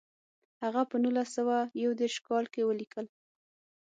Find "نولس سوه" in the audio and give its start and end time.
1.03-1.57